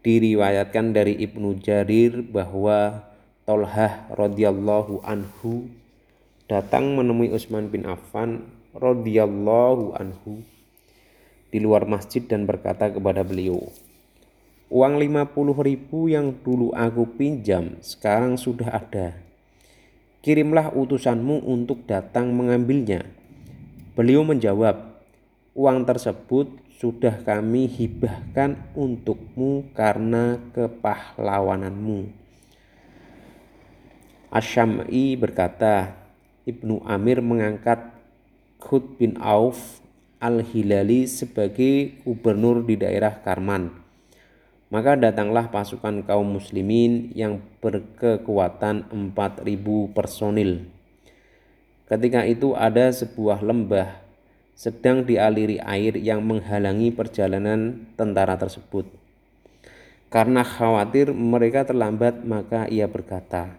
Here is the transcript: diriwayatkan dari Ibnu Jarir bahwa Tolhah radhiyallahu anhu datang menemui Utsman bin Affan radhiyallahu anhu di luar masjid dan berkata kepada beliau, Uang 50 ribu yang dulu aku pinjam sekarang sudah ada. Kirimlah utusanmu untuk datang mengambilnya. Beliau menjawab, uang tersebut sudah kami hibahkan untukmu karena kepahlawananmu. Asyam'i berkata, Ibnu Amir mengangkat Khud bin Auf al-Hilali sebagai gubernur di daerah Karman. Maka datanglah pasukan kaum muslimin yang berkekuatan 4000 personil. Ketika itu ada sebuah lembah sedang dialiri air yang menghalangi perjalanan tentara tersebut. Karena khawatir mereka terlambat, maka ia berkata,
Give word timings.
diriwayatkan 0.00 0.96
dari 0.96 1.16
Ibnu 1.20 1.60
Jarir 1.60 2.24
bahwa 2.24 3.04
Tolhah 3.44 4.08
radhiyallahu 4.14 5.04
anhu 5.04 5.68
datang 6.48 6.96
menemui 6.96 7.28
Utsman 7.34 7.68
bin 7.68 7.84
Affan 7.84 8.46
radhiyallahu 8.72 9.98
anhu 9.98 10.40
di 11.50 11.58
luar 11.58 11.84
masjid 11.84 12.22
dan 12.22 12.46
berkata 12.46 12.88
kepada 12.88 13.26
beliau, 13.26 13.58
Uang 14.70 15.02
50 15.02 15.34
ribu 15.66 16.06
yang 16.06 16.30
dulu 16.46 16.70
aku 16.70 17.02
pinjam 17.18 17.74
sekarang 17.82 18.38
sudah 18.38 18.70
ada. 18.70 19.18
Kirimlah 20.22 20.70
utusanmu 20.70 21.42
untuk 21.42 21.82
datang 21.90 22.30
mengambilnya. 22.30 23.02
Beliau 23.98 24.22
menjawab, 24.22 24.89
uang 25.60 25.84
tersebut 25.84 26.56
sudah 26.80 27.20
kami 27.20 27.68
hibahkan 27.68 28.56
untukmu 28.72 29.68
karena 29.76 30.40
kepahlawananmu. 30.56 32.08
Asyam'i 34.32 35.20
berkata, 35.20 35.92
Ibnu 36.48 36.80
Amir 36.88 37.20
mengangkat 37.20 37.92
Khud 38.56 38.96
bin 38.96 39.20
Auf 39.20 39.84
al-Hilali 40.16 41.04
sebagai 41.04 42.00
gubernur 42.08 42.64
di 42.64 42.80
daerah 42.80 43.20
Karman. 43.20 43.68
Maka 44.72 44.96
datanglah 44.96 45.52
pasukan 45.52 46.08
kaum 46.08 46.40
muslimin 46.40 47.12
yang 47.12 47.44
berkekuatan 47.60 48.88
4000 48.88 49.44
personil. 49.92 50.64
Ketika 51.84 52.24
itu 52.24 52.54
ada 52.56 52.88
sebuah 52.94 53.42
lembah 53.42 54.09
sedang 54.60 55.08
dialiri 55.08 55.56
air 55.56 55.96
yang 55.96 56.20
menghalangi 56.20 56.92
perjalanan 56.92 57.88
tentara 57.96 58.36
tersebut. 58.36 58.84
Karena 60.12 60.44
khawatir 60.44 61.16
mereka 61.16 61.64
terlambat, 61.64 62.20
maka 62.28 62.68
ia 62.68 62.84
berkata, 62.84 63.56